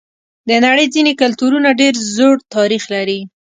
د 0.49 0.51
نړۍ 0.65 0.85
ځینې 0.95 1.11
کلتورونه 1.21 1.69
ډېر 1.81 1.93
زوړ 2.15 2.35
تاریخ 2.55 2.83
لري. 2.95 3.19